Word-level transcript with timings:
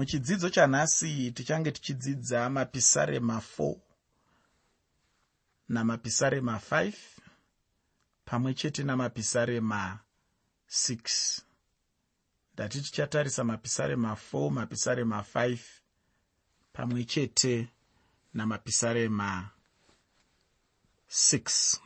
muchidzidzo 0.00 0.50
chanhasi 0.50 1.32
tichange 1.32 1.72
tichidzidza 1.72 2.50
mapisarema 2.50 3.42
4 3.58 3.76
namapisarema 5.68 6.60
5 6.70 6.92
pamwe 8.24 8.54
chete 8.54 8.82
namapisarema 8.82 9.98
6 10.70 11.40
ndati 12.54 12.82
tichatarisa 12.82 13.44
mapisarema 13.44 14.16
4 14.32 14.50
mapisarema 14.50 15.24
5 15.34 15.58
pamwe 16.72 17.04
chete 17.04 17.68
namapisarema 18.34 19.50
6 21.10 21.80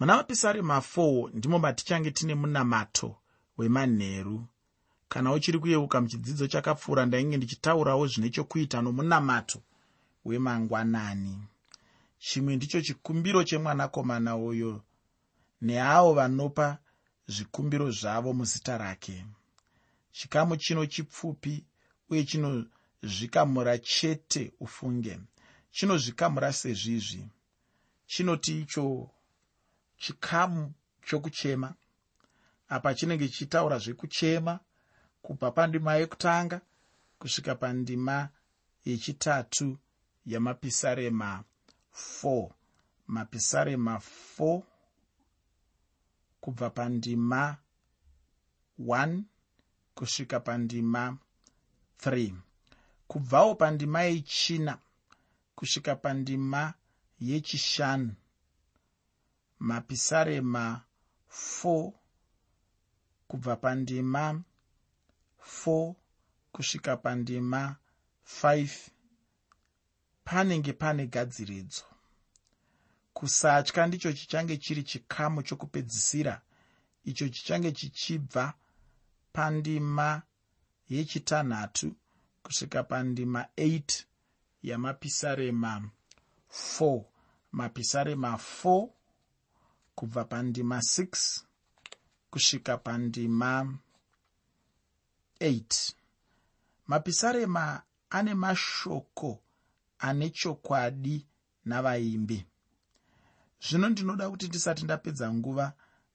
muna 0.00 0.16
mapisarema 0.16 0.78
4 0.78 1.30
ndimo 1.34 1.58
matichange 1.58 2.10
tine 2.10 2.34
munamato 2.34 3.16
wemanheru 3.58 4.46
kana 5.08 5.32
uchiri 5.32 5.58
kuyeuka 5.58 6.00
muchidzidzo 6.00 6.46
chakapfuura 6.46 7.06
ndainge 7.06 7.36
ndichitaurawo 7.36 8.06
zvine 8.06 8.30
chokuita 8.30 8.82
nomunamato 8.82 9.62
wemangwanani. 10.24 11.38
Chimwe 12.18 12.56
ndicho 12.56 12.80
chikumbiro 12.80 13.44
chemwanakomana 13.44 14.36
uyo 14.36 14.82
neavo 15.60 16.14
vanopa 16.14 16.78
zvikumbiro 17.28 17.90
zvavo 17.90 18.32
muzita 18.32 18.78
rake. 18.78 19.24
Chikamu 20.12 20.56
chino 20.56 20.86
chipfupi 20.86 21.64
uye 22.10 22.24
chinozvikamura 22.24 23.78
chete 23.78 24.52
ufunge. 24.60 25.20
Chinozvikamura 25.70 26.52
sezvizvi. 26.52 27.28
Chinoti 28.06 28.60
icho 28.60 29.10
chikamu 29.96 30.72
chokuchema. 31.06 31.74
Apa 32.68 32.94
chinenge 32.94 33.28
chichitaura 33.28 33.78
zvekuchema 33.78 34.60
kubva 35.22 35.50
pandima 35.50 35.94
yekutanga 35.94 36.60
kusvika 37.18 37.54
pandima 37.54 38.28
yechitatu 38.84 39.78
yamapisarema 40.26 41.44
4 42.22 42.50
mapisarema 43.06 44.00
4 44.38 44.62
kubva 46.40 46.70
pandima 46.70 47.56
1 48.80 49.22
kusvika 49.94 50.40
pandima 50.40 51.18
3 51.98 52.34
kubvawo 53.08 53.54
pandima 53.54 54.02
yechina 54.02 54.78
kusvika 55.54 55.96
pandima 55.96 56.74
yechishanu. 57.20 58.14
Mapisarema 59.58 60.82
4 61.30 61.92
kubva 63.28 63.56
pandima 63.56 64.42
4 65.40 65.94
kusvika 66.52 66.96
pandima 66.96 67.76
5 68.42 68.90
panenge 70.24 70.72
pane 70.72 71.06
gadziridzo 71.06 71.84
kusatya 73.18 73.86
ndicho 73.86 74.12
chichange 74.12 74.56
chiri 74.56 74.82
chikamu 74.82 75.42
chokupedzisira. 75.42 76.40
Icho 77.04 77.28
chichange 77.28 77.72
chichibva 77.72 78.54
pandima 79.32 80.22
yechitanhatu 80.88 81.96
kusvika 82.42 82.82
pandima 82.82 83.46
8 83.56 84.04
yamapisarema 84.62 85.90
4 86.50 87.04
mapisarema 87.52 88.38
4 88.64 88.88
kubva 89.94 90.24
pandima 90.24 90.78
6 90.78 91.42
kusvika 92.30 92.78
pandima 92.78 93.78
8 95.40 95.92
mapisarema 96.86 97.82
ane 98.10 98.34
mashoko 98.34 99.40
ane 99.98 100.30
chokwadi 100.30 101.26
navaimbi. 101.64 102.46
Zvino 103.68 103.88
ndinoda 103.88 104.30
kuti 104.30 104.48
ndisati 104.48 104.84
ndapedza 104.84 105.32
nguva 105.34 105.72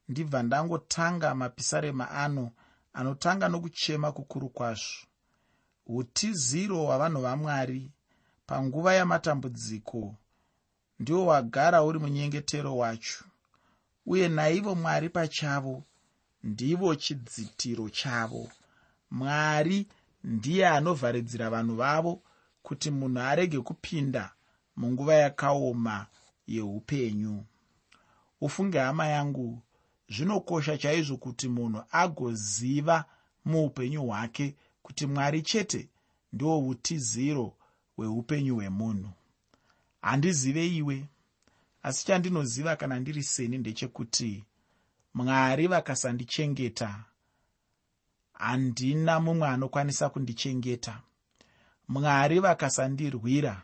ndibva 0.09 0.43
ndangotanga 0.43 1.35
mapisarema 1.35 2.05
ano 2.11 2.51
anotanga 2.93 3.49
nokuchema 3.49 4.11
kukuru 4.11 4.49
kwazvo. 4.49 5.05
Utiziro 5.87 6.77
hwavanhu 6.85 7.21
vamwari 7.21 7.91
panguva 8.47 8.93
yamatambudziko 8.93 10.15
ndiwo 10.99 11.25
wagara 11.25 11.83
uri 11.83 11.99
munyengetero 11.99 12.77
wacho. 12.77 13.23
Uye 14.05 14.27
naivo 14.29 14.75
mwari 14.75 15.09
pachavo 15.09 15.83
ndivo 16.43 16.95
chidzitiro 16.95 17.89
chavo 17.89 18.51
mwari 19.13 19.87
ndiye 20.23 20.67
anovharidzira 20.67 21.49
vanhu 21.49 21.75
vavo 21.75 22.21
kuti 22.63 22.91
munhu 22.91 23.19
arege 23.19 23.59
kupinda 23.59 24.33
munguva 24.75 25.13
yakaoma 25.13 26.07
yeupenyu. 26.47 27.45
Ufunge 28.41 28.79
hama 28.79 29.07
yangu 29.07 29.61
zvinokosha 30.09 30.77
chaizvo 30.77 31.17
kuti 31.17 31.47
munhu 31.47 31.83
agoziva 31.91 33.05
muupenyu 33.45 34.01
hwake 34.05 34.55
kuti 34.81 35.05
mwari 35.05 35.41
chete 35.41 35.89
ndiwo 36.33 36.67
utiziro 36.67 37.53
hweupenyu 37.95 38.55
hwemunhu. 38.55 39.09
Handizive 40.01 40.67
iwe 40.67 41.05
asi 41.83 42.05
chandinoziva 42.05 42.75
kana 42.75 42.99
ndiri 42.99 43.23
seni 43.23 43.57
ndechekuti 43.57 44.43
mwari 45.13 45.67
vakasandichengeta 45.67 47.03
handina 48.33 49.19
mumwe 49.19 49.47
anokwanisa 49.47 50.09
kundichengeta. 50.09 50.99
Mwari 51.87 52.39
vakasandirwira. 52.39 53.61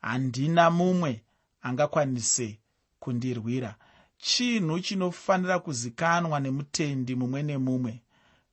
Handina 0.00 0.70
mumwe 0.70 1.24
angakwanise 1.62 2.58
kundirwira. 3.00 3.74
Chinhu 4.18 4.80
chinofanira 4.80 5.58
kuzikanwa 5.58 6.40
nemutendi 6.40 7.14
mumwe 7.14 7.42
nemumwe 7.42 8.02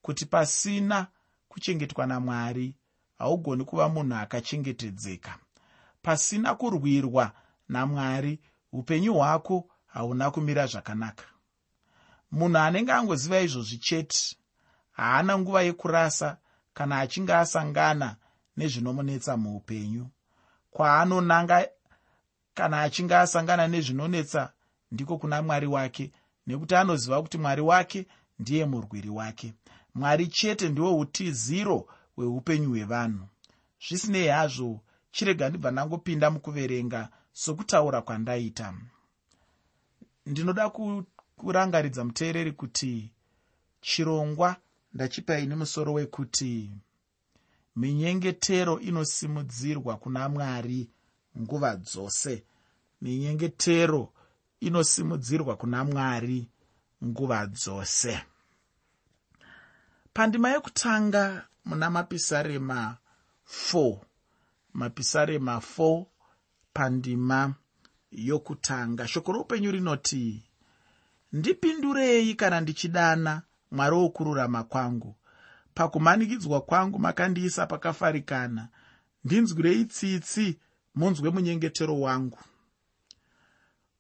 kuti 0.01 0.25
pasina 0.25 1.07
kuchengetwa 1.49 2.05
namwari 2.05 2.75
haugoni 3.17 3.63
kuva 3.65 3.89
munhu 3.89 4.15
akachengetedzeka. 4.15 5.37
Pasina 6.01 6.55
kurwirwa 6.55 7.31
namwari 7.69 8.39
upenyu 8.71 9.13
hwako 9.13 9.69
hauna 9.87 10.31
kumira 10.31 10.67
zvakanaka. 10.67 11.25
Munhu 12.31 12.57
anenge 12.57 12.91
angoziva 12.91 13.41
izvozvi 13.41 13.77
chete 13.77 14.35
haana 15.01 15.37
nguva 15.39 15.61
yekurasa 15.61 16.37
kana 16.73 16.99
achinge 16.99 17.33
asangana 17.33 18.15
nezvinomunetsa 18.57 19.37
muupenyu. 19.37 20.07
Kwaanonanga 20.71 21.67
kana 22.53 22.81
achinge 22.81 23.15
asangana 23.15 23.67
nezvinonetsa 23.67 24.53
ndiko 24.91 25.17
kuna 25.17 25.41
mwari 25.41 25.67
wake 25.67 26.11
nekuti 26.47 26.75
anoziva 26.75 27.21
kuti 27.21 27.37
mwari 27.37 27.61
wake 27.61 28.07
ndiye 28.39 28.65
murwiri 28.65 29.09
wake. 29.09 29.53
Mwari 29.95 30.27
chete 30.27 30.69
ndiwo 30.69 30.97
utiziro 30.99 31.87
hweupenyu 32.15 32.69
hwevanhu. 32.69 33.27
Zvisinei 33.87 34.27
hazvo 34.27 34.79
chirega 35.11 35.49
ndibva 35.49 35.71
ndangopinda 35.71 36.31
mukuverenga 36.31 37.09
sokutaura 37.33 38.01
kwandaita. 38.01 38.73
Ndinoda 40.25 40.69
kurangaridza 41.35 42.03
muteereri 42.03 42.51
kuti 42.51 43.11
chirongwa 43.81 44.55
ndachipaini 44.93 45.55
musoro 45.55 45.93
wekuti 45.93 46.71
minyengetero 47.75 48.79
inosimudzirwa 48.79 49.97
kuna 49.97 50.29
mwari 50.29 50.89
nguva 51.39 51.75
dzose. 51.75 52.43
Minyengetero 53.01 54.13
inosimudzirwa 54.59 55.55
kuna 55.57 55.83
mwari 55.83 56.49
nguva 57.03 57.47
dzose. 57.47 58.21
Pandima 60.13 60.49
yekutanga 60.49 61.47
muna 61.65 61.89
mapisarema 61.89 62.97
4 63.73 63.97
mapisarema 64.73 65.61
4 65.77 66.05
pandima 66.73 67.55
yokutanga. 68.11 69.07
Shoko 69.07 69.31
roupenyu 69.31 69.71
rinoti 69.71 70.43
ndipindurei 71.33 72.35
kana 72.35 72.61
ndichidana 72.61 73.41
mwari 73.71 73.95
wokururama 73.95 74.63
kwangu. 74.63 75.15
Pakumanikidzwa 75.73 76.61
kwangu 76.61 76.99
makandiisa 76.99 77.65
pakafarikana. 77.65 78.67
Ndinzwirei 79.25 79.85
tsitsi 79.85 80.59
munzwe 80.95 81.29
munyengetero 81.29 81.99
wangu. 81.99 82.39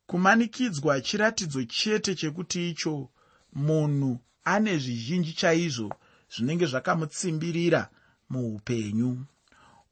Kumanikidzwa 0.05 1.01
chiratidzo 1.01 1.63
chete 1.63 2.15
chekuti 2.15 2.69
icho 2.69 3.09
munhu 3.53 4.19
ane 4.43 4.77
zvizhinji 4.77 5.33
chaizvo 5.33 5.93
zvinenge 6.35 6.65
zvakamutsimbirira 6.65 7.89
muupenyu. 8.29 9.25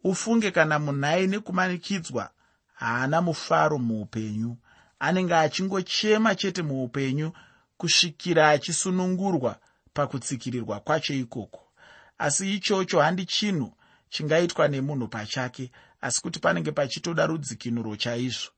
Ufunge 0.04 0.52
kana 0.52 0.80
munhu 0.80 1.06
aine 1.06 1.40
kumanikidzwa 1.40 2.30
haana 2.74 3.22
mufaro 3.22 3.78
muupenyu. 3.78 4.58
Anenge 5.00 5.36
achingochema 5.36 6.36
chete 6.36 6.62
muupenyu 6.62 7.32
kusvikira 7.78 8.50
achisunungurwa 8.50 9.60
pakutsikirirwa 10.00 10.80
kwacho 10.80 11.14
ikoko. 11.14 11.62
Asi 12.18 12.54
ichocho 12.56 13.02
handi 13.02 13.26
chinhu 13.26 13.74
chingaitwa 14.10 14.68
nemunhu 14.68 15.08
pachake 15.08 15.72
asi 16.02 16.22
kuti 16.22 16.40
panenge 16.40 16.72
pachitoda 16.72 17.26
rudzikinuro 17.28 17.96
chaizvo. 17.96 18.52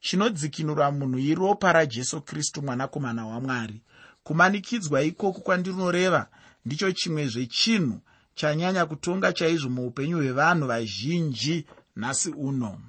Chinodzikinura 0.00 0.90
munhu 0.90 1.18
iropa 1.18 1.72
rajesu 1.72 2.20
kristu 2.20 2.62
mwanakomana 2.62 3.26
wamwari. 3.26 3.82
Kumanikidzwa 4.24 5.02
ikoko 5.02 5.40
kwandinoreva 5.40 6.28
ndicho 6.64 6.92
chimwe 6.92 7.28
zvechinhu 7.28 8.00
chanyanya 8.34 8.86
kutonga 8.86 9.32
chaizvo 9.32 9.68
muupenyu 9.68 10.16
hwevanhu 10.16 10.66
vazhinji 10.66 11.66
nhasi 11.96 12.30
uno. 12.30 12.80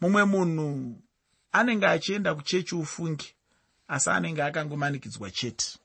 Mumwe 0.00 0.24
munhu 0.24 0.96
anenge 1.52 1.86
achienda 1.86 2.34
kuchechi 2.34 2.74
ufungi 2.74 3.34
asi 3.88 4.10
anenge 4.10 4.42
akangomanikidzwa 4.42 5.30
chete 5.30 5.79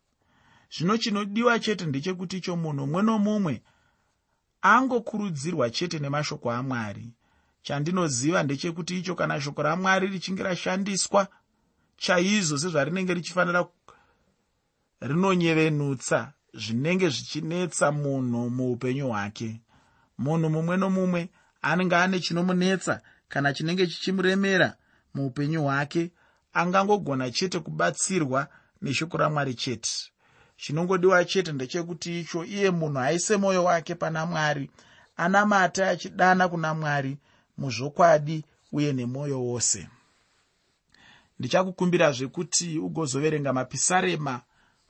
zvino 0.72 0.98
chinodiwa 0.98 1.60
chete 1.60 1.86
ndechekuti 1.86 2.38
icho 2.38 2.56
munhu 2.56 2.86
mumwe 2.86 3.02
nomumwe 3.04 3.62
angokurudzirwa 4.62 5.70
chete 5.70 6.00
nemashoko 6.00 6.52
amwari. 6.52 7.14
Chandinoziva 7.62 8.44
ndechekuti 8.44 9.00
icho 9.00 9.16
kana 9.16 9.42
shoko 9.42 9.64
ramwari 9.64 10.08
richinge 10.08 10.44
rashandiswa 10.44 11.28
chaizvo 11.98 12.58
sezvarinenge 12.58 13.14
richifanira 13.14 13.66
rinonyevenutsa 15.02 16.34
zvinenge 16.54 17.10
zvichinetsa 17.10 17.92
munhu 17.92 18.50
muupenyu 18.50 19.08
hwake. 19.08 19.62
Munhu 20.18 20.50
mumwe 20.50 20.78
nomumwe 20.78 21.30
anenge 21.62 21.96
ane 21.96 22.20
chinomunetsa 22.20 23.02
kana 23.28 23.54
chinenge 23.54 23.88
chichimuremera 23.88 24.78
muupenyu 25.14 25.64
hwake 25.64 26.12
angangogona 26.54 27.32
chete 27.32 27.60
kubatsirwa 27.60 28.48
neshoko 28.82 29.18
ramwari 29.18 29.54
chete 29.54 30.15
chinongodiwa 30.58 31.26
chete 31.26 31.52
ndechekuti 31.52 32.20
icho 32.20 32.46
iye 32.46 32.72
munhu 32.72 33.00
aise 33.00 33.38
mwoyo 33.38 33.64
wake 33.64 33.96
pana 33.96 34.26
mwari 34.26 34.70
anamate 35.18 35.86
achidana 35.86 36.48
kuna 36.48 36.74
mwari 36.74 37.18
muzvokwadi 37.58 38.46
uye 38.72 38.94
nemwoyo 38.94 39.44
wose. 39.44 39.88
Ndichakukumbira 41.40 42.12
zvekuti 42.12 42.80
ugozoverenga 42.80 43.54
mapisarema 43.54 44.42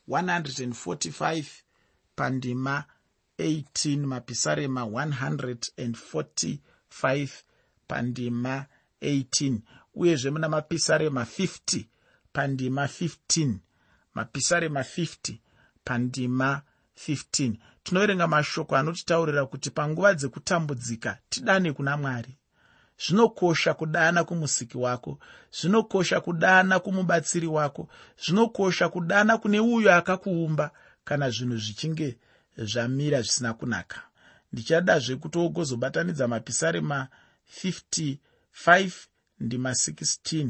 145 0.07 1.45
pandima 2.15 2.83
18 3.39 4.05
mapisarema 4.05 4.81
145 4.81 7.29
pandima 7.87 8.65
18 9.01 9.57
uyezve 9.95 10.31
muna 10.31 10.49
mapisarema 10.49 11.23
50 11.23 11.85
pandima 12.33 12.85
15 12.85 13.53
mapisarema 14.13 14.81
50 14.81 15.37
pandima 15.85 16.61
15 17.07 17.53
tinoverenga 17.83 18.27
mashoko 18.27 18.75
anotitaurira 18.75 19.45
kuti 19.45 19.69
panguva 19.71 20.13
dzekutambudzika 20.13 21.17
tidane 21.29 21.73
kuna 21.73 21.97
mwari. 21.97 22.37
Zvinokosha 23.03 23.73
kudana 23.73 24.23
kumusiki 24.23 24.77
wako 24.77 25.19
zvinokosha 25.57 26.21
kudana 26.21 26.79
kumubatsiri 26.79 27.47
wako 27.47 27.89
zvinokosha 28.25 28.89
kudana 28.89 29.37
kune 29.37 29.59
uyo 29.59 29.95
akakuumba 29.95 30.71
kana 31.03 31.29
zvinhu 31.29 31.57
zvichinge 31.57 32.17
zvamira 32.57 33.21
zvisina 33.21 33.53
kunaka. 33.53 34.01
Ndichadazve 34.53 35.15
kuti 35.15 35.37
wogozobatanidza 35.37 36.27
mapisarema 36.27 37.07
55 37.63 38.91
ndima 39.39 39.71
16 39.71 40.49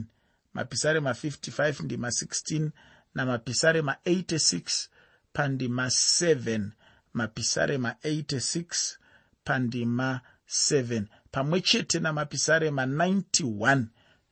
mapisarema 0.53 1.11
55 1.11 1.83
ndima 1.83 2.07
16 2.07 2.69
namapisarema 3.15 3.95
86 4.05 4.87
pandima 5.35 5.85
7 5.87 6.69
mapisarema 7.13 7.89
86 8.03 8.97
pandima 9.43 10.21
7 10.47 11.03
pamwe 11.31 11.61
chete 11.61 11.99
namapisarema 11.99 12.85
91 12.85 13.85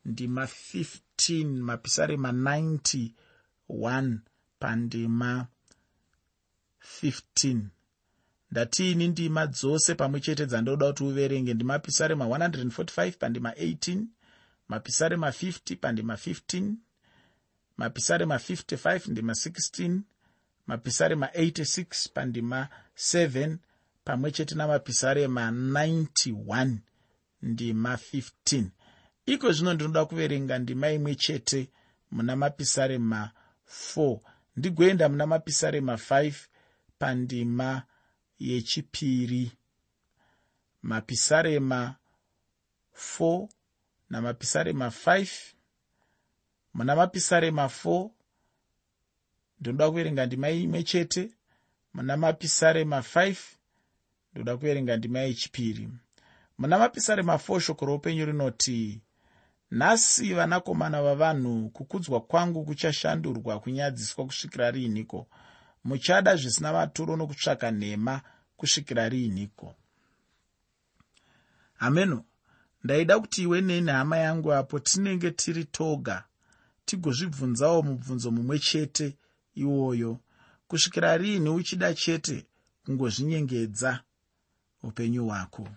ndima 0.05 0.44
15 0.45 1.45
mapisarema 1.45 2.31
91 2.31 4.17
pandima 4.59 5.47
15 7.03 7.61
ndatiini 8.51 9.07
ndima 9.07 9.47
dzose 9.47 9.95
pamwe 9.95 10.19
chete 10.19 10.45
dzandoda 10.45 10.88
kuti 10.88 11.03
uverenge. 11.03 11.53
Ndimapisarema 11.53 12.25
145 12.25 13.11
pandima 13.11 13.51
18 13.51 14.03
mapisarema 14.67 15.29
50 15.29 15.77
pandima 15.77 16.13
15 16.13 16.73
mapisarema 17.77 18.35
55 18.35 19.11
ndima 19.11 19.33
16 19.33 19.99
mapisarema 20.68 21.27
86 21.27 22.10
pandima 22.13 22.69
7 22.95 23.57
pamwe 24.04 24.31
chete 24.31 24.56
namapisarema 24.56 25.51
91 25.51 26.77
ndima 27.42 27.95
15 27.95 28.65
iko 29.25 29.51
zvino 29.51 29.74
ndinoda 29.74 30.06
kuverenga 30.06 30.60
ndima 30.60 30.92
imwe 30.92 31.15
chete 31.15 31.69
muna 32.12 32.36
mapisarema 32.36 33.31
4 33.95 34.19
ndigoenda 34.56 35.10
muna 35.10 35.27
mapisarema 35.27 35.94
5 35.94 36.33
pandima 37.00 37.83
yechipiri. 38.39 39.51
Mapisarema 40.81 41.95
4 43.19 43.48
namapisarema 44.09 44.88
5 44.88 45.54
muna 46.74 46.95
mapisarema 46.95 47.66
4 47.66 48.09
ndinoda 49.63 49.89
kuverenga 49.89 50.25
ndima 50.25 50.50
imwe 50.50 50.83
chete 50.83 51.31
muna 51.94 52.18
mapisarema 52.18 53.00
5 53.00 53.36
ndoda 54.33 54.57
kuverenga 54.57 54.98
ndima 54.98 55.19
yechipiri. 55.19 55.89
Muna 56.57 56.80
mapisarema 56.80 57.36
4 57.36 57.60
shoko 57.60 57.86
roupenyu 57.86 58.25
rinoti 58.25 59.01
nhasi 59.71 60.33
vanakomana 60.33 61.01
vavanhu 61.01 61.69
kukudzwa 61.69 62.21
kwangu 62.21 62.65
kuchashandurwa 62.65 63.60
kunyadziswa 63.60 64.25
kusvikira 64.25 64.71
riiniko? 64.71 65.27
Muchada 65.83 66.36
zvisina 66.36 66.74
maturo 66.74 67.16
nokutsvaka 67.16 67.71
nhema 67.71 68.21
kusvikira 68.57 69.09
riiniko? 69.09 69.75
Hameno 71.74 72.24
ndaida 72.83 73.19
kuti 73.19 73.42
iwe 73.42 73.62
nei 73.62 73.81
nehama 73.81 74.18
yangu 74.18 74.54
apo 74.54 74.80
tinenge 74.80 75.31
tiri 75.31 75.66
toga 75.66 76.24
tigozvibvunzawo 76.86 77.81
mubvunzo 77.83 78.31
mumwe 78.31 78.59
chete 78.59 79.18
iwoyo. 79.55 80.19
Kusvikira 80.67 81.17
riini 81.17 81.50
uchida 81.50 81.94
chete 81.94 82.45
kungozvinyengedza 82.85 84.00
upenyu 84.83 85.25
hwako? 85.27 85.67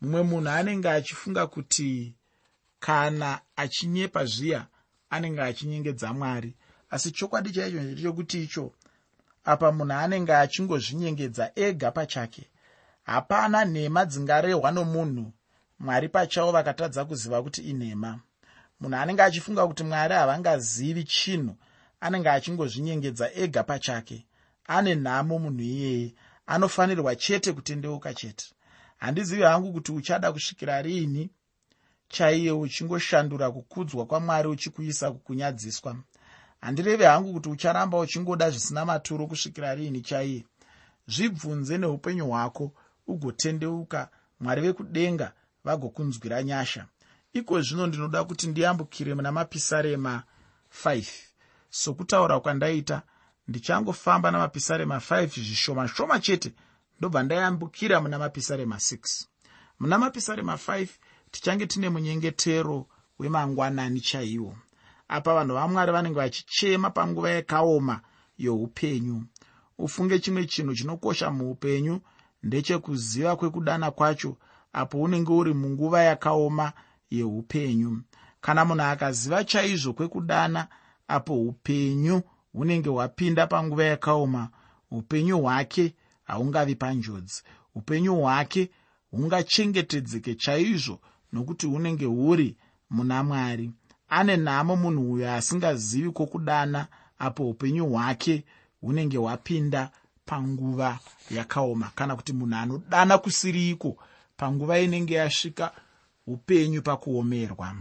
Mumwe 0.00 0.22
munhu 0.22 0.48
anenge 0.48 0.90
achifunga 0.90 1.46
kuti 1.46 2.14
kana 2.80 3.40
achinyepa 3.56 4.24
zviya 4.24 4.66
anenge 5.10 5.42
achinyengedza 5.42 6.12
mwari. 6.12 6.54
Asi 6.90 7.10
chokwadi 7.10 7.50
chaicho 7.52 7.80
ndechekuti 7.80 8.42
icho 8.44 8.72
apa 9.44 9.72
munhu 9.72 9.92
anenge 9.92 10.34
achingozvinyengedza 10.34 11.52
ega 11.54 11.90
pachake. 11.90 12.44
Hapana 13.02 13.64
nhema 13.64 14.04
dzingarehwa 14.04 14.70
nomunhu 14.70 15.32
mwari 15.78 16.08
pachavo 16.08 16.52
vakatadza 16.52 17.04
kuziva 17.04 17.42
kuti 17.42 17.60
inhema 17.70 18.20
munhu 18.80 18.96
anenge 18.96 19.22
achifunga 19.22 19.66
kuti 19.66 19.84
mwari 19.84 20.14
havangazivi 20.14 21.04
chinhu 21.04 21.56
anenge 22.00 22.30
achingozvinyengedza 22.30 23.30
ega 23.34 23.62
pachake. 23.62 24.26
Ane 24.66 24.94
nhamo 24.94 25.38
munhu 25.38 25.62
iyeye 25.62 26.14
anofanirwa 26.46 27.16
chete 27.16 27.52
kutendeuka 27.52 28.14
chete. 28.14 28.46
Handizivi 28.98 29.42
hangu 29.42 29.72
kuti 29.72 29.92
uchada 29.92 30.32
kusvikira 30.32 30.82
riini 30.82 31.30
chaiye 32.08 32.52
uchingoshandura 32.52 33.50
kukudzwa 33.50 34.06
kwamwari 34.06 34.48
uchikuisa 34.48 35.12
kukunyadziswa. 35.12 35.96
Handirevi 36.60 37.04
hangu 37.04 37.32
kuti 37.32 37.48
ucharamba 37.48 37.98
uchingoda 37.98 38.50
zvisina 38.50 38.84
maturo 38.84 39.26
kusvikira 39.26 39.74
riini 39.74 40.00
chaiye. 40.00 40.44
Zvibvunze 41.08 41.78
neupenyu 41.78 42.26
hwako 42.26 42.72
ugotendeuka 43.06 44.08
mwari 44.40 44.62
vekudenga 44.62 45.32
vagokunzwira 45.64 46.42
nyasha. 46.42 46.86
Iko 47.32 47.60
zvino 47.62 47.86
ndinoda 47.86 48.24
kuti 48.24 48.46
ndiyambukire 48.46 49.14
muna 49.14 49.32
mapisarema 49.32 50.22
5 50.84 51.27
sokutaura 51.70 52.40
kwandaita 52.40 53.02
ndichangofamba 53.48 54.30
namapisarema 54.30 54.96
5 54.96 55.26
zvishoma 55.26 55.88
shoma 55.88 56.20
chete 56.20 56.52
ndobva 56.98 57.22
ndayambukira 57.22 58.00
muna 58.00 58.18
mapisarema 58.18 58.76
6 58.76 59.26
muna 59.80 59.98
mapisarema 59.98 60.54
5 60.54 60.88
tichange 61.30 61.66
tine 61.66 61.88
munyengetero 61.88 62.86
wemangwanani 63.18 64.00
chaiwo. 64.00 64.56
Apa 65.08 65.34
vanhu 65.34 65.54
vamwari 65.54 65.92
vanenge 65.92 66.16
vachichema 66.16 66.90
panguva 66.90 67.30
yakaoma 67.30 68.00
youpenyu. 68.38 69.24
Ufunge 69.78 70.18
chimwe 70.18 70.46
chinhu 70.46 70.74
chinokosha 70.74 71.30
muupenyu 71.30 72.00
ndechekuziva 72.42 73.36
kwekudana 73.36 73.90
kwacho 73.90 74.36
apo 74.72 75.02
unenge 75.02 75.32
uri 75.32 75.54
munguva 75.54 76.02
yakaoma 76.02 76.72
yeupenyu 77.10 78.02
kana 78.40 78.64
munhu 78.64 78.82
akaziva 78.82 79.44
chaizvo 79.44 79.92
kwekudana 79.92 80.68
apo 81.08 81.42
upenyu 81.42 82.22
hunenge 82.52 82.88
hwapinda 82.88 83.46
panguva 83.46 83.84
yakaoma. 83.84 84.48
Upenyu 84.90 85.38
hwake 85.40 85.94
haungavi 86.24 86.74
panjodzi. 86.74 87.42
Upenyu 87.74 88.14
hwake 88.16 88.70
hungachengetedzeke 89.10 90.34
chaizvo 90.34 91.00
nokuti 91.32 91.66
hunenge 91.66 92.04
huri 92.04 92.56
muna 92.90 93.22
mwari. 93.24 93.70
Ane 94.08 94.36
nhamo 94.36 94.76
munhu 94.76 95.12
uyo 95.12 95.32
asingazivi 95.32 96.10
kwokudana 96.10 96.86
apo 97.18 97.50
upenyu 97.50 97.86
hwake 97.86 98.44
hunenge 98.80 99.16
hwapinda 99.16 99.90
panguva 100.24 100.98
yakaoma. 101.30 101.90
Kana 101.94 102.16
kuti 102.16 102.32
munhu 102.32 102.56
anodana 102.56 103.18
kusiriiko 103.18 103.96
panguva 104.36 104.78
inenge 104.80 105.14
yasvika 105.14 105.72
upenyu 106.26 106.82
pakuomerwa. 106.82 107.74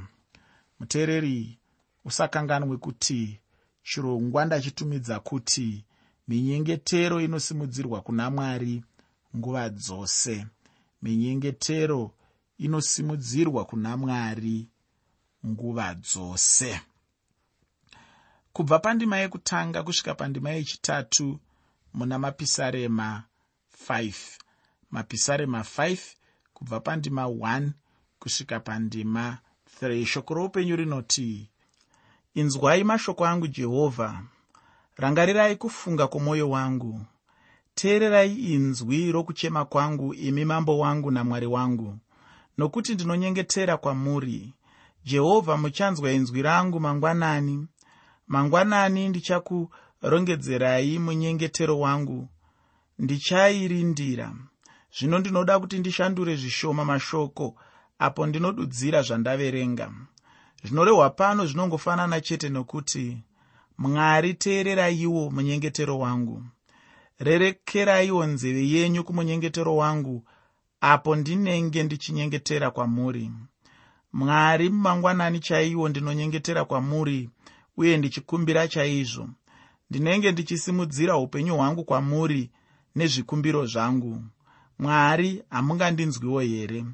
Muteereri 0.80 1.58
usakanganwe 2.08 2.76
kuti 2.78 3.40
chirongwa 3.84 4.46
ndachitumidza 4.46 5.20
kuti 5.20 5.86
minyengetero 6.28 7.22
inosimudzirwa 7.22 8.02
kuna 8.02 8.30
mwari 8.30 8.84
nguva 9.36 9.70
dzose. 9.70 10.48
Minyengetero 11.02 12.12
inosimudzirwa 12.58 13.66
kuna 13.66 13.98
mwari 13.98 14.68
nguva 15.46 15.88
dzose. 15.96 16.82
Kubva 18.54 18.80
pandima 18.80 19.18
yekutanga 19.18 19.84
kusvika 19.84 20.16
pandima 20.16 20.50
yechitatu 20.50 21.40
muna 21.94 22.20
mapisarema 22.20 23.24
5 23.90 24.14
mapisarema 24.92 25.60
5 25.60 25.98
kubva 26.54 26.80
pandima 26.80 27.24
1 27.24 27.70
kusvika 28.20 28.60
pandima 28.60 29.38
3 29.82 30.06
shoko 30.06 30.34
roupenyu 30.34 30.76
rinoti 30.76 31.50
inzwai 32.38 32.84
mashoko 32.84 33.26
angu 33.26 33.48
jehovha 33.48 34.22
rangarirai 34.96 35.56
kufunga 35.56 36.08
kwomwoyo 36.08 36.50
wangu. 36.50 37.02
Teererai 37.76 38.34
inzwi 38.36 39.12
rokuchema 39.12 39.66
kwangu 39.66 40.14
imi 40.14 40.46
mambo 40.46 40.80
wangu 40.80 41.12
namwari 41.12 41.46
wangu. 41.46 41.98
Nokuti 42.58 42.94
ndinonyengetera 42.94 43.78
kwamuri. 43.78 44.54
Jehovha 45.06 45.58
muchanzwa 45.58 46.12
inzwi 46.12 46.42
rangu 46.42 46.80
mangwanani. 46.80 47.68
Mangwanani 48.28 49.10
ndichakurongedzerai 49.10 51.00
munyengetero 51.00 51.80
wangu. 51.80 52.28
Ndichairindira. 53.00 54.36
Zvino 55.00 55.20
ndinoda 55.20 55.60
kuti 55.60 55.80
ndishandure 55.80 56.36
zvishoma 56.36 56.86
mashoko 56.86 57.56
apo 58.00 58.26
ndinodudzira 58.26 59.02
zvandaverenga 59.02 59.92
zvinorehwa 60.64 61.10
pano 61.10 61.46
zvinongofanana 61.46 62.22
chete 62.22 62.50
nokuti 62.50 63.18
mwari 63.78 64.34
teereraiwo 64.34 65.30
munyengetero 65.32 66.00
wangu. 66.00 66.44
Rerekeraiwo 67.20 68.26
nzeve 68.26 68.70
yenyu 68.70 69.04
kumunyengetero 69.04 69.76
wangu 69.76 70.24
apo 70.82 71.16
ndinenge 71.16 71.84
ndichinyengetera 71.84 72.72
kwamuri. 72.72 73.32
Mwari 74.14 74.70
mumangwanani 74.70 75.40
chaiwo 75.40 75.90
ndinonyengetera 75.90 76.66
kwamuri 76.66 77.30
uye 77.78 77.98
ndichikumbira 77.98 78.68
chaizvo. 78.68 79.30
Ndinenge 79.90 80.32
ndichisimudzira 80.32 81.18
upenyu 81.18 81.56
hwangu 81.56 81.84
kwamuri 81.84 82.52
nezvikumbiro 82.96 83.66
zvangu. 83.66 84.22
Mwari 84.80 85.44
hamungandinzwiwo 85.50 86.40
here 86.40 86.86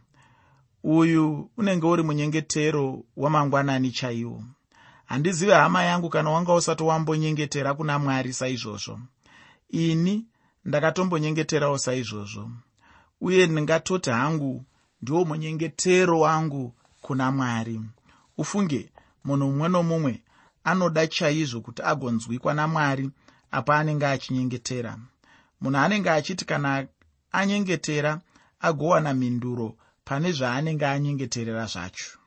uyu 0.84 1.50
unenge 1.58 1.86
uri 1.88 2.04
munyengetero 2.04 3.04
wamangwanani 3.18 3.92
chaiwo. 3.92 4.44
Handizive 5.06 5.54
hama 5.54 5.84
yangu 5.84 6.10
kana 6.10 6.30
wanga 6.30 6.54
usati 6.54 6.84
wambonyengetera 6.84 7.74
kuna 7.74 8.00
mwari 8.00 8.34
saizvozvo. 8.34 9.00
Ini 9.70 10.26
ndakatombonyengeterawo 10.66 11.78
saizvozvo. 11.78 12.52
Uye 13.22 13.48
ndingatoti 13.48 14.10
hangu 14.10 14.66
ndiwo 15.02 15.26
munyengetero 15.26 16.20
wangu 16.20 16.74
kuna 17.02 17.32
mwari. 17.32 17.82
Ufunge 18.38 18.90
munhu 19.24 19.48
mumwe 19.48 19.70
nomumwe 19.70 20.22
anoda 20.64 21.08
chaizvo 21.08 21.62
kuti 21.62 21.82
agonzwikwa 21.82 22.54
namwari 22.54 23.10
apa 23.52 23.78
anenge 23.80 24.06
achinyengetera. 24.08 24.98
Munhu 25.62 25.78
anenge 25.80 26.10
achiti 26.10 26.46
kana 26.46 26.88
anyengetera 27.32 28.22
agowana 28.60 29.14
mhinduro 29.14 29.76
pane 30.06 30.32
zvaanenge 30.32 30.86
anyengeterera 30.86 31.66
zvacho. 31.66 32.18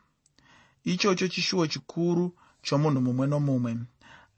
Ichocho 0.84 1.28
chishuwo 1.28 1.66
chikuru 1.66 2.34
chomunhu 2.62 3.00
mumwe 3.00 3.26
nomumwe. 3.26 3.72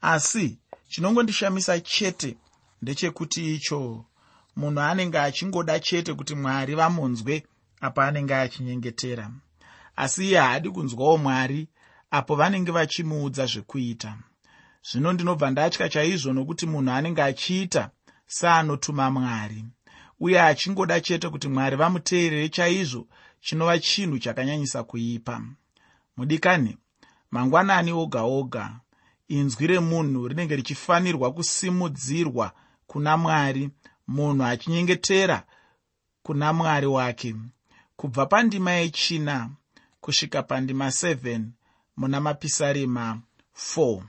Asi 0.00 0.58
chinongondishamisa 0.88 1.80
chete 1.80 2.36
ndechekuti 2.82 3.54
icho 3.54 4.04
munhu 4.56 4.80
anenge 4.80 5.18
achingoda 5.18 5.80
chete 5.80 6.14
kuti 6.14 6.34
mwari 6.34 6.74
vamunzwe 6.74 7.34
apa 7.80 8.06
anenge 8.06 8.34
achinyengetera. 8.34 9.30
Asi 9.96 10.24
iye 10.28 10.38
haadi 10.38 10.70
kunzwawo 10.70 11.18
mwari 11.18 11.68
apo 12.10 12.36
vanenge 12.36 12.72
vachimuudza 12.72 13.46
zvekuita. 13.46 14.18
Zvino 14.88 15.12
ndinobva 15.12 15.50
ndatya 15.50 15.88
chaizvo 15.88 16.32
nokuti 16.32 16.66
munhu 16.66 16.90
anenge 16.92 17.22
achiita 17.22 17.90
saanotuma 18.26 19.10
mwari 19.10 19.64
uye 20.20 20.40
achingoda 20.42 21.00
chete 21.00 21.28
kuti 21.28 21.48
mwari 21.48 21.76
vamuteerere 21.76 22.48
chaizvo 22.48 23.06
chinova 23.40 23.78
chinhu 23.78 24.18
chakanyanyisa 24.18 24.82
kuipa. 24.84 25.42
Mudikani 26.16 26.78
mangwanani 27.30 27.92
oga 27.92 28.22
oga 28.22 28.80
inzwi 29.28 29.66
remunhu 29.66 30.28
rinenge 30.28 30.56
richifanirwa 30.56 31.32
kusimudzirwa 31.32 32.52
kuna 32.86 33.16
mwari 33.16 33.70
munhu 34.08 34.44
achinyengetera 34.44 35.44
kuna 36.22 36.52
mwari 36.52 36.86
wake. 36.86 37.34
Kubva 37.96 38.26
pandima 38.26 38.72
yechina 38.72 39.50
kusvika 40.00 40.42
pandima 40.42 40.86
7 40.88 41.40
muna 41.96 42.20
mapisarema 42.20 43.20
4 43.76 44.02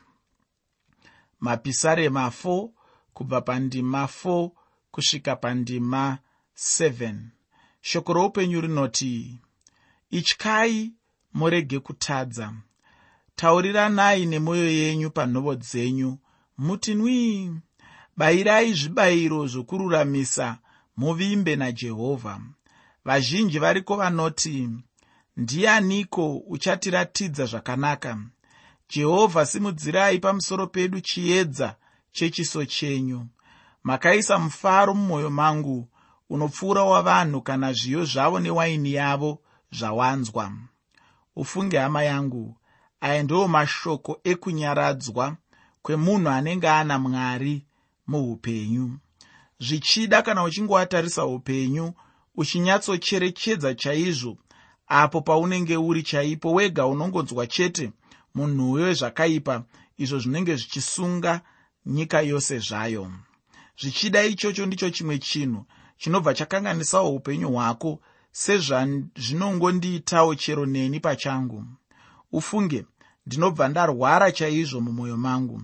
mapisarema 1.39 2.27
4 2.43 2.69
kubva 3.13 3.41
pandima 3.41 4.03
4 4.05 4.49
kusvika 4.91 5.35
pandima 5.35 6.17
7 6.57 7.15
shoko 7.81 8.13
roupenyu 8.13 8.61
rinoti 8.61 9.39
ityai 10.11 10.93
murege 11.33 11.79
kutadza. 11.79 12.53
Tauriranai 13.35 14.25
nemwoyo 14.25 14.69
yenyu 14.71 15.09
panhovo 15.11 15.55
dzenyu. 15.55 16.17
Muti 16.57 16.95
nwii 16.95 17.51
bayirai 18.17 18.73
zvibayiro 18.73 19.47
zvokururamisa 19.47 20.57
muvimbe 20.97 21.55
najehovha 21.55 22.41
vazhinji 23.05 23.59
variko 23.59 23.95
vanoti 23.95 24.69
ndianiko 25.37 26.37
uchatiratidza 26.37 27.45
zvakanaka? 27.45 28.17
Jehovha 28.89 29.45
simudzirai 29.45 30.19
pamusoro 30.19 30.67
pedu 30.67 31.01
chiedza 31.01 31.75
chechiso 32.11 32.65
chenyu. 32.65 33.27
Makaisa 33.83 34.39
mufaro 34.39 34.93
mumwoyo 34.93 35.29
mangu 35.29 35.87
unopfuura 36.29 36.83
wavanhu 36.83 37.41
kana 37.41 37.73
zviyo 37.73 38.05
zvavo 38.05 38.39
newaini 38.39 38.93
yavo 38.93 39.39
zvawanzwa. 39.71 40.51
Ufunge 41.35 41.77
hama 41.77 42.03
yangu 42.03 42.55
aya 43.01 43.23
ndiwo 43.23 43.47
mashoko 43.47 44.19
ekunyaradzwa 44.23 45.37
kwemunhu 45.81 46.29
anenge 46.29 46.69
ana 46.69 46.99
mwari 46.99 47.65
muupenyu. 48.07 48.97
Zvichida 49.59 50.21
kana 50.21 50.43
uchingoatarisa 50.43 51.25
upenyu 51.25 51.93
uchinyatsocherechedza 52.35 53.75
chaizvo 53.75 54.37
apo 54.87 55.21
paunenge 55.21 55.77
uri 55.77 56.03
chaipo 56.03 56.53
wega 56.53 56.85
unongonzwa 56.85 57.47
chete 57.47 57.91
munhuyo 58.35 58.93
zvakaipa 58.93 59.63
izvo 59.97 60.19
zvinenge 60.19 60.55
zvichisunga 60.55 61.41
nyika 61.85 62.21
yose 62.21 62.59
zvayo. 62.59 63.11
Zvichida 63.81 64.23
ichocho 64.23 64.65
ndicho 64.65 64.89
chimwe 64.89 65.17
chinhu 65.17 65.65
chinobva 65.99 66.33
chakanganisawo 66.33 67.09
upenyu 67.17 67.49
hwako 67.53 67.91
sezvazvinongondiitawo 68.31 70.31
chero 70.41 70.65
neni 70.65 70.99
pachangu. 70.99 71.65
Ufunge 72.31 72.85
ndinobva 73.25 73.67
ndarwara 73.67 74.31
chaizvo 74.31 74.81
mumwoyo 74.81 75.17
mangu. 75.17 75.61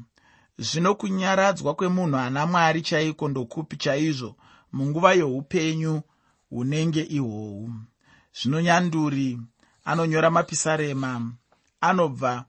Zvino 0.58 0.96
kunyaradzwa 0.96 1.76
kwemunhu 1.76 2.18
ana 2.18 2.46
mwari 2.46 2.82
chaiko 2.82 3.30
ndokupi 3.30 3.78
chaizvo 3.78 4.36
munguva 4.74 5.14
youpenyu 5.14 6.02
hunenge 6.50 7.04
ihwohwu 7.18 7.70
zvino 8.38 8.62
nyanduri 8.62 9.40
anonyora 9.86 10.30
mapisarema 10.30 11.32
anobva 11.82 12.46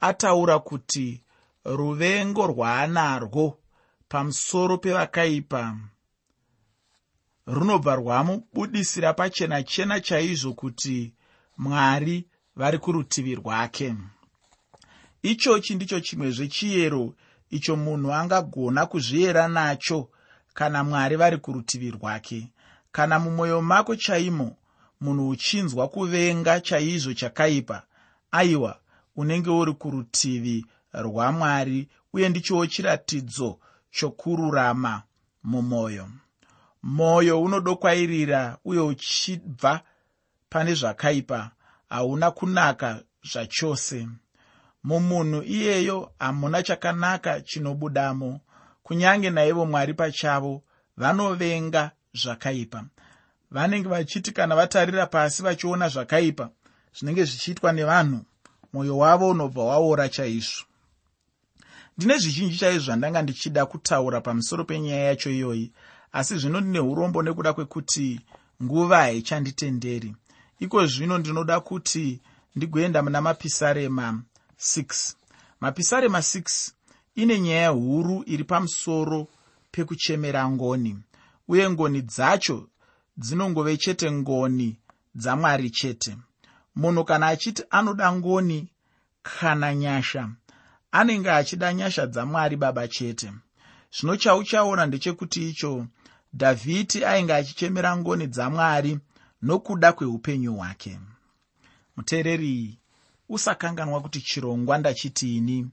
ataura 0.00 0.58
kuti 0.58 1.22
ruvengo 1.64 2.46
rwaanarwo 2.46 3.58
pamusoro 4.08 4.78
pevakaipa 4.78 5.76
runobva 7.50 7.94
rwamubudisira 7.96 9.12
pachena 9.14 9.62
chena 9.62 10.00
chaizvo 10.00 10.52
kuti 10.54 11.14
mwari 11.58 12.26
vari 12.56 12.78
kurutivi 12.78 13.34
rwake. 13.34 13.94
Ichochi 15.22 15.74
ndicho 15.74 16.00
chimwezvechiyero 16.00 17.14
icho 17.50 17.76
munhu 17.76 18.12
angagona 18.14 18.86
kuzviyera 18.86 19.48
nacho 19.48 20.08
kana 20.54 20.84
mwari 20.84 21.16
vari 21.16 21.36
kurutivi 21.38 21.90
rwake. 21.90 22.48
Kana 22.92 23.18
mumwoyo 23.18 23.62
mako 23.62 23.96
chaimo 23.96 24.56
munhu 25.00 25.28
uchinzwa 25.28 25.88
kuvenga 25.88 26.60
chaizvo 26.60 27.14
chakaipa 27.14 27.82
aiwa 28.30 28.80
unenge 29.16 29.50
uri 29.50 29.72
kurutivi 29.72 30.66
rwamwari 30.92 31.88
uye 32.12 32.28
ndichowo 32.28 32.66
chiratidzo 32.66 33.58
chokururama 33.90 35.02
mumwoyo 35.42 36.08
mwoyo 36.82 37.42
unodokwairira 37.42 38.58
uye 38.64 38.80
uchibva 38.80 39.80
pane 40.50 40.74
zvakaipa 40.74 41.50
hauna 41.88 42.30
kunaka 42.30 43.02
zvachose. 43.32 44.08
Mumunhu 44.84 45.42
iyeyo 45.42 46.12
hamuna 46.18 46.62
chakanaka 46.62 47.40
chinobudamo 47.40 48.40
kunyange 48.82 49.30
naivo 49.30 49.66
mwari 49.66 49.94
pachavo 49.94 50.62
vanovenga 50.96 51.90
zvakaipa. 52.14 52.84
Vanenge 53.50 53.88
vachiti 53.88 54.32
kana 54.32 54.56
vatarira 54.56 55.06
pasi 55.06 55.42
vachiona 55.42 55.88
zvakaipa 55.88 56.50
zvinenge 56.94 57.24
zvichiitwa 57.24 57.72
nevanhu 57.72 58.24
mwoyo 58.72 58.98
wavo 58.98 59.28
unobva 59.28 59.64
waora 59.64 60.08
chaizvo. 60.08 60.64
Ndine 61.96 62.18
zvizhinji 62.18 62.58
chaizvo 62.58 62.84
zvandanga 62.84 63.22
ndichida 63.22 63.66
kutaura 63.66 64.20
pamusoro 64.20 64.64
penyaya 64.64 65.04
yacho 65.04 65.30
iyoyi 65.30 65.72
asi 66.12 66.38
zvino 66.38 66.60
ndine 66.60 66.80
urombo 66.80 67.22
nekuda 67.22 67.52
kwekuti 67.52 68.20
nguva 68.62 68.96
haichanditenderi. 68.96 70.16
Iko 70.58 70.86
zvino 70.86 71.18
ndinoda 71.18 71.60
kuti 71.60 72.20
ndigoenda 72.56 73.02
muna 73.02 73.20
mapisarema 73.20 74.22
6 74.58 75.14
mapisarema 75.60 76.18
6 76.18 76.70
ine 77.14 77.40
nyaya 77.40 77.68
huru 77.68 78.24
iri 78.26 78.44
pamusoro 78.44 79.28
pekuchemera 79.70 80.50
ngoni 80.50 80.98
uye 81.48 81.70
ngoni 81.70 82.02
dzacho 82.02 82.66
dzinongove 83.16 83.76
chete 83.76 84.12
ngoni 84.12 84.76
dzamwari 85.14 85.70
chete. 85.70 86.16
Munhu 86.76 87.04
kana 87.04 87.26
achiti 87.26 87.62
anoda 87.70 88.12
ngoni 88.12 88.68
kana 89.22 89.74
nyasha 89.74 90.30
anenge 90.92 91.30
achida 91.30 91.74
nyasha 91.74 92.06
dzamwari 92.06 92.56
baba 92.56 92.88
chete. 92.88 93.32
Zvino 93.94 94.16
chauchaona 94.16 94.86
ndechekuti 94.86 95.48
icho 95.48 95.86
dhavhidhi 96.34 97.04
ainge 97.04 97.34
achichemera 97.34 97.96
ngoni 97.96 98.26
dzamwari 98.26 98.98
nokuda 99.42 99.92
kweupenyu 99.92 100.54
hwake. 100.54 100.98
Muteereri 101.96 102.78
usakanganwa 103.28 104.00
kuti 104.00 104.20
chirongwa 104.20 104.78
ndachitiini 104.78 105.68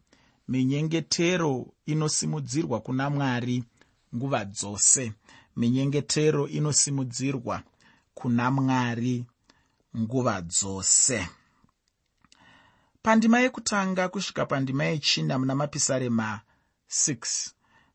minyengetero 0.47 1.73
inosimudzirwa 1.85 2.79
kuna 2.81 3.09
mwari 3.09 3.63
nguva 4.15 4.45
dzose. 4.45 5.13
Minyengetero 5.55 6.47
inosimudzirwa 6.47 7.63
kuna 8.13 8.51
mwari 8.51 9.25
nguva 9.97 10.41
dzose. 10.41 11.27
Pandima 13.01 13.39
yekutanga 13.39 14.09
kusvika 14.09 14.45
pandima 14.45 14.83
yechina 14.85 15.39
muna 15.39 15.55
mapisarema 15.55 16.41
6 16.89 17.49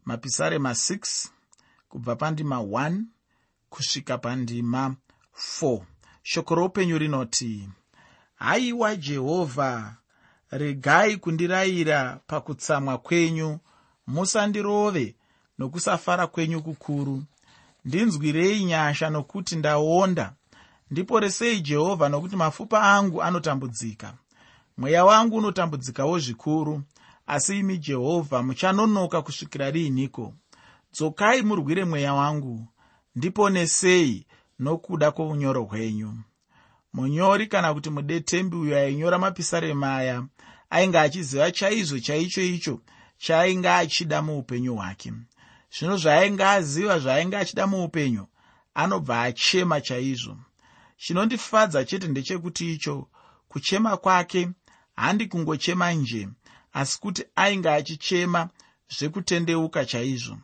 mapisarema 0.05 0.71
6 0.71 1.29
kubva 1.93 2.17
pandima 2.17 2.57
1 2.57 3.03
kusvika 3.71 4.19
pandima 4.19 4.97
4 5.63 5.83
shoko 6.23 6.55
roupenyu 6.55 6.99
rinoti 6.99 7.69
haiwa 8.35 8.97
jehovha 8.97 9.97
regai 10.51 11.17
kundirayira 11.17 12.21
pakutsamwa 12.27 12.99
kwenyu. 12.99 13.59
Musandirove 14.07 15.17
nokusafara 15.59 16.27
kwenyu 16.27 16.63
kukuru. 16.63 17.23
Ndinzwirei 17.85 18.65
nyasha 18.65 19.11
nokuti 19.11 19.57
ndaonda. 19.57 20.33
Ndiporesei 20.91 21.61
jehovha 21.61 22.09
nokuti 22.09 22.37
mapfupa 22.37 22.83
angu 22.83 23.23
anotambudzika. 23.23 24.15
Mweya 24.77 25.05
wangu 25.05 25.37
unotambudzikawo 25.37 26.19
zvikuru 26.19 26.83
asi 27.27 27.59
imi 27.59 27.79
jehovha 27.79 28.43
muchanonoka 28.43 29.23
kusvikira 29.23 29.71
riiniko 29.71 30.35
dzokai 30.95 31.43
murwire 31.43 31.85
mweya 31.85 32.15
wangu 32.15 32.69
ndiponesei 33.17 34.27
nokuda 34.59 35.11
kwounyoro 35.11 35.63
hwenyu. 35.65 36.13
Munyori 36.93 37.47
kana 37.47 37.75
kuti 37.75 37.91
mudetembi 37.91 38.57
uyo 38.57 38.79
ainyora 38.79 39.19
mapisarema 39.19 39.97
aya 39.97 40.27
ainge 40.71 40.99
achiziva 40.99 41.51
chaizvo 41.51 41.99
chaicho 41.99 42.43
icho 42.43 42.81
chaainge 43.19 43.69
achida 43.69 44.23
muupenyu 44.23 44.75
hwake. 44.77 45.13
Zvino 45.75 45.97
zvaainge 45.97 46.45
aziva 46.45 46.99
zvaainge 46.99 47.37
achida 47.37 47.67
muupenyu 47.67 48.27
anobva 48.75 49.23
achema 49.23 49.81
chaizvo. 49.81 50.37
Chinondifadza 50.97 51.85
chete 51.85 52.09
ndechekuti 52.09 52.73
icho 52.75 53.09
kuchema 53.49 53.97
kwake 53.97 54.51
handi 54.97 55.27
kungochema 55.27 55.93
nje 55.93 56.29
asi 56.73 57.01
kuti 57.01 57.25
ainge 57.37 57.71
achichema 57.71 58.49
zvekutendeuka 58.97 59.85
chaizvo 59.85 60.39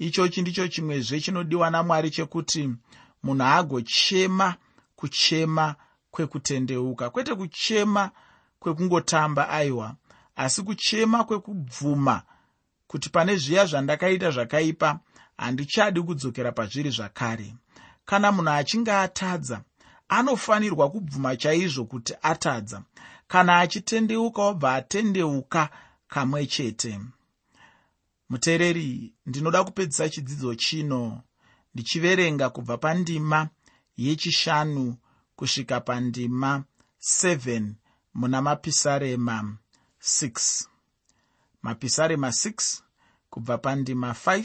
ichochi 0.00 0.42
ndicho 0.42 0.68
chimwezve 0.68 1.20
chinodiwa 1.20 1.70
namwari 1.70 2.10
chekuti 2.10 2.70
munhu 3.22 3.44
agochema 3.44 4.54
kuchema 4.96 5.74
kwekutendeuka. 6.10 7.10
Kwete 7.10 7.34
kuchema 7.34 8.10
kwekungotamba 8.58 9.48
aiwa 9.48 9.94
asi 10.36 10.62
kuchema 10.62 11.24
kwekubvuma 11.24 12.22
kuti 12.86 13.10
pane 13.10 13.36
zviya 13.36 13.66
zvandakaita 13.66 14.30
zvakaipa 14.30 14.98
handichadi 15.38 16.02
kudzokera 16.02 16.52
pazviri 16.52 16.90
zvakare. 16.90 17.54
Kana 18.04 18.32
munhu 18.32 18.50
achinge 18.50 18.92
atadza 18.92 19.60
anofanirwa 20.08 20.90
kubvuma 20.90 21.36
chaizvo 21.36 21.84
kuti 21.84 22.14
atadza. 22.22 22.82
Kana 23.28 23.58
achitendeuka 23.58 24.42
wobva 24.42 24.74
atendeuka 24.74 25.68
kamwe 26.08 26.46
chete 26.46 27.00
muteereri 28.30 29.14
ndinoda 29.26 29.64
kupedzisa 29.64 30.08
chidzidzo 30.08 30.54
chino. 30.54 31.22
Ndichiverenga 31.74 32.50
kubva 32.50 32.76
pandima 32.78 33.48
yechishanu 33.96 34.96
kusvika 35.36 35.80
pandima 35.80 36.64
7 37.00 37.72
muna 38.14 38.42
mapisarema 38.42 39.56
6 40.02 40.66
mapisarema 41.62 42.28
6 42.28 42.80
kubva 43.30 43.58
pandima 43.58 44.10
5 44.12 44.44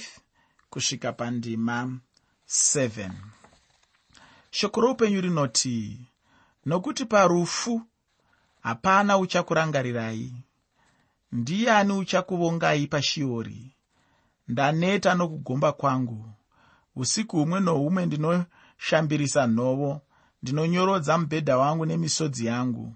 kusvika 0.69 1.13
pandima 1.13 1.99
7 2.49 3.11
shoko 4.51 4.81
roupenyu 4.81 5.21
rinoti 5.21 5.99
nokuti 6.65 7.05
parufu 7.05 7.81
hapana 8.61 9.17
uchakurangarirai. 9.17 10.33
Ndiani 11.31 11.93
uchakuvongai 11.93 12.87
pashiori 12.87 13.74
ndaneta 14.47 15.15
nokugomba 15.15 15.71
kwangu. 15.71 16.29
Usiku 16.95 17.38
humwe 17.38 17.60
nohumwe 17.60 18.05
ndinoshambirisa 18.05 19.47
nhovo 19.47 20.01
ndinonyorodza 20.41 21.17
mubhedha 21.17 21.58
wangu 21.58 21.86
nemisodzi 21.86 22.45
yangu. 22.45 22.95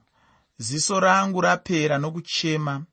Ziso 0.58 1.00
rangu 1.00 1.42
rapera 1.42 1.98
nokuchema 1.98 2.84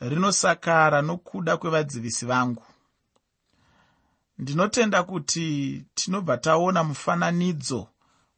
rinosakara 0.00 1.02
nokuda 1.02 1.56
kwevadzivisi 1.56 2.26
vangu. 2.26 2.64
Ndinotenda 4.38 5.02
kuti 5.02 5.84
tinobva 5.94 6.36
taona 6.38 6.84
mufananidzo 6.84 7.88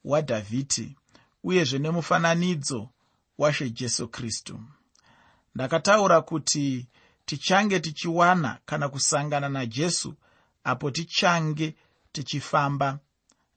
wadhavhidhi 0.04 0.96
uyezve 1.44 1.78
nemufananidzo 1.78 2.88
washe 3.38 3.70
jesu 3.70 4.08
kristu. 4.08 4.60
Ndakataura 5.54 6.20
kuti 6.20 6.88
tichange 7.30 7.80
tichiwana 7.80 8.58
kana 8.66 8.88
kusangana 8.88 9.48
najesu 9.48 10.14
apo 10.64 10.90
tichange 10.90 11.74
tichifamba 12.12 12.98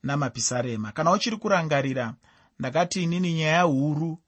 namapisarema. 0.04 0.92
Kana 0.92 1.12
uchiri 1.12 1.38
kurangarira 1.38 2.14
ndakati 2.60 3.04
inini 3.04 3.34
nyaya 3.34 3.62
huru 3.62 4.20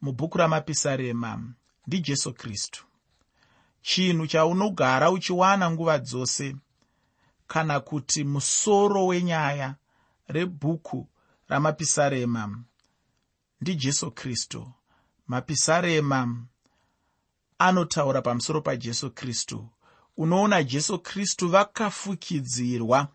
mubhuku 0.00 0.38
ramapisarema 0.38 1.42
ndijesu 1.86 2.34
kristu. 2.34 2.84
Chinhu 3.82 4.26
chaunogara 4.26 5.10
uchiwana 5.10 5.70
nguva 5.70 5.98
dzose 5.98 6.56
kana 7.46 7.80
kuti 7.80 8.24
musoro 8.24 9.06
wenyaya 9.06 9.74
rebhuku 10.28 11.08
ramapisarema 11.48 12.62
ndijesu 13.60 14.10
kristu. 14.10 14.72
Mapisarema 15.26 16.46
anotaura 17.58 18.22
pamusoro 18.22 18.60
pajesu 18.60 19.10
kristu. 19.10 19.68
Unoona 20.16 20.62
jesu 20.62 20.98
kristu 20.98 21.48
vakafukidzirwa 21.48 23.08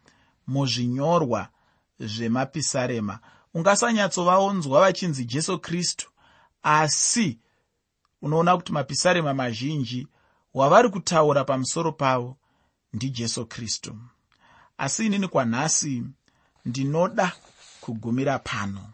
muzvinyorwa 0.47 1.47
zvemapisarema. 1.99 3.19
Ungasanyatsovaonzwa 3.54 4.82
vachinzi 4.82 5.25
jesu 5.25 5.60
kristu 5.60 6.10
asi 6.63 7.39
unoona 8.21 8.58
kuti 8.58 8.71
mapisarema 8.71 9.34
mazhinji 9.34 10.08
wavari 10.54 10.89
kutaura 10.89 11.43
pamusoro 11.43 11.91
pavo 11.91 12.38
ndijesu 12.93 13.45
kristu. 13.45 13.97
Asi 14.77 15.06
inini 15.06 15.27
kwanhasi 15.27 16.04
ndinoda 16.65 17.32
kugumira 17.82 18.39
pano. 18.39 18.89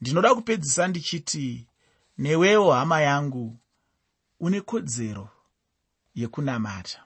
Ndinoda 0.00 0.34
kupedzisa 0.34 0.88
ndichiti 0.88 1.66
newewo 2.18 2.72
hama 2.72 3.00
yangu 3.00 3.58
une 4.40 4.60
kodzero 4.60 5.28
yekunamata 6.14 7.04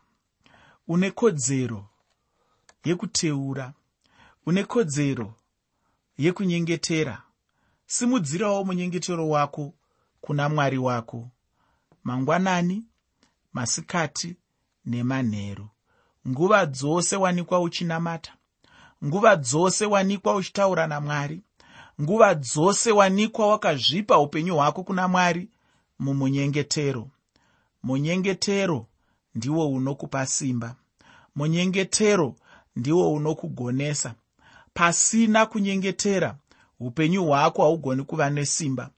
une 0.88 1.10
kodzero 1.10 1.86
yekuteura 2.84 3.72
une 4.46 4.64
kodzero 4.64 5.34
yekunyengetera. 6.18 7.22
Simudzirawo 7.86 8.64
munyengetero 8.64 9.28
wako 9.28 9.74
kuna 10.20 10.48
mwari 10.48 10.78
wako 10.78 11.28
mangwanani 12.04 12.84
masikati 13.52 14.36
nemanheru. 14.86 15.68
Nguva 16.28 16.66
dzose 16.66 17.16
wanikwa 17.16 17.60
uchinamata 17.60 18.36
nguva 19.04 19.36
dzose 19.36 19.86
wanikwa 19.86 20.34
uchitaura 20.34 20.86
namwari 20.86 21.42
nguva 22.00 22.34
dzose 22.34 22.92
wanikwa 22.92 23.46
wakazvipa 23.46 24.18
upenyu 24.18 24.54
hwako 24.56 24.82
kuna 24.84 25.08
mwari 25.08 25.48
mumunyengetero 25.98 27.10
munyengetero 27.82 28.86
ndiwo 29.34 29.68
unokupa 29.70 30.26
simba. 30.26 30.76
Munyengetero 31.34 32.34
ndiwo 32.76 33.12
unokugonesa. 33.12 34.14
Pasina 34.74 35.46
kunyengetera 35.46 36.36
upenyu 36.80 37.24
hwako 37.26 37.62
haugoni 37.62 38.02
kuva 38.04 38.30
nesimba. 38.30 38.90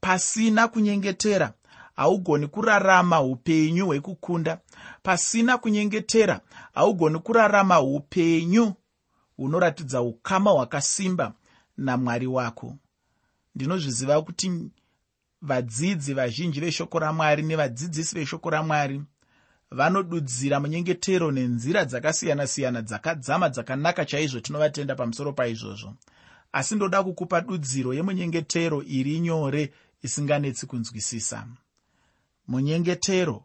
Pasina 0.00 0.68
kunyengetera 0.68 1.52
haugoni 1.96 2.46
kurarama 2.46 3.20
upenyu 3.22 3.86
hwekukunda. 3.86 4.60
Pasina 5.02 5.58
kunyengetera 5.58 6.40
haugoni 6.74 7.18
kurarama 7.18 7.80
upenyu 7.80 8.72
hunoratidza 9.36 10.02
ukama 10.02 10.50
hwakasimba 10.50 11.32
namwari 11.76 12.26
wako. 12.26 12.74
Ndinozviziva 13.54 14.22
kuti 14.22 14.70
vadzidzi 15.42 16.14
vazhinji 16.14 16.60
veshoko 16.60 16.98
ramwari 16.98 17.42
nevadzidzisi 17.42 18.14
veshoko 18.14 18.50
ramwari 18.50 19.02
vanodudzira 19.70 20.60
munyengetero 20.60 21.30
nenzira 21.32 21.84
dzakasiyana-siyana 21.84 22.82
dzakadzama 22.82 23.48
dzakanaka 23.48 24.04
chaizvo 24.04 24.40
tinovatenda 24.40 24.94
pamusoro 24.94 25.32
paizvozvo. 25.32 25.94
Asi 26.52 26.74
ndoda 26.74 27.02
kukupa 27.02 27.40
dudziro 27.40 27.94
yemunyengetero 27.94 28.82
iri 28.82 29.20
nyore 29.20 29.72
isinganetsi 30.02 30.66
kunzwisisa. 30.66 31.46
Munyengetero 32.48 33.44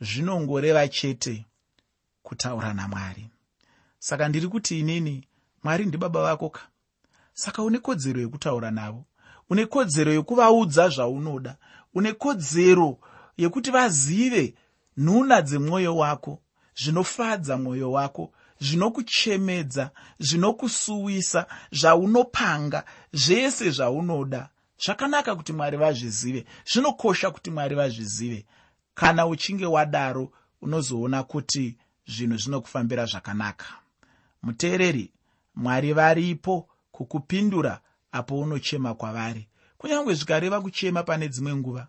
zvinongoreva 0.00 0.88
chete 0.88 1.46
kutaura 2.22 2.74
namwari. 2.74 3.30
Saka 3.98 4.28
ndiri 4.28 4.48
kuti 4.48 4.78
inini 4.80 5.28
mwari 5.62 5.86
ndibaba 5.86 6.22
vako 6.22 6.48
ka? 6.50 6.62
Saka 7.32 7.62
une 7.62 7.78
kodzero 7.78 8.20
yekutaura 8.20 8.70
navo 8.70 9.04
une 9.50 9.66
kodzero 9.66 10.12
yekuvaudza 10.12 10.88
zvaunoda 10.88 11.56
une 11.94 12.12
kodzero 12.12 12.98
yekuti 13.36 13.70
vazive 13.70 14.54
nhuna 14.96 15.42
dzemwoyo 15.42 15.96
wako 15.96 16.42
zvinofadza 16.76 17.56
mwoyo 17.56 17.92
wako 17.92 18.32
zvinokuchemedza 18.60 19.90
zvinokusuwisa 20.18 21.46
zvaunopanga 21.72 22.84
zvese 23.12 23.70
zvaunoda. 23.70 24.48
Zvakanaka 24.84 25.36
kuti 25.36 25.52
mwari 25.52 25.76
vazvizive 25.76 26.44
zvinokosha 26.72 27.30
kuti 27.30 27.50
mwari 27.50 27.74
vazvizive. 27.74 28.46
Kana 28.94 29.26
uchinge 29.26 29.66
wadaro 29.66 30.32
unozoona 30.62 31.22
kuti 31.22 31.76
zvinhu 32.06 32.36
zvinokufambira 32.36 33.06
zvakanaka. 33.06 33.66
Muteereri 34.42 35.12
mwari 35.54 35.92
varipo 35.92 36.68
kukupindura 36.92 37.80
apo 38.12 38.38
unochema 38.40 38.94
kwavari. 38.94 39.48
Kunyange 39.78 40.14
zvikareva 40.14 40.60
kuchema 40.60 41.02
pane 41.02 41.28
dzimwe 41.28 41.54
nguva 41.56 41.86